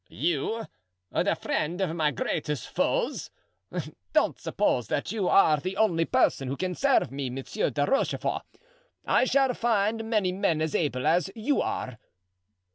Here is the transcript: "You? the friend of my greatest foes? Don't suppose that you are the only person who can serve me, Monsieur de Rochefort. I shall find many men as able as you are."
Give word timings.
"You? 0.09 0.65
the 1.11 1.35
friend 1.39 1.79
of 1.79 1.95
my 1.95 2.09
greatest 2.09 2.67
foes? 2.69 3.29
Don't 4.13 4.39
suppose 4.39 4.87
that 4.87 5.11
you 5.11 5.27
are 5.27 5.59
the 5.59 5.77
only 5.77 6.05
person 6.05 6.47
who 6.47 6.57
can 6.57 6.73
serve 6.73 7.11
me, 7.11 7.29
Monsieur 7.29 7.69
de 7.69 7.85
Rochefort. 7.85 8.41
I 9.05 9.25
shall 9.25 9.53
find 9.53 10.09
many 10.09 10.31
men 10.31 10.59
as 10.59 10.73
able 10.73 11.05
as 11.05 11.29
you 11.35 11.61
are." 11.61 11.99